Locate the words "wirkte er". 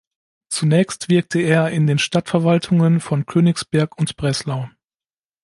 1.09-1.69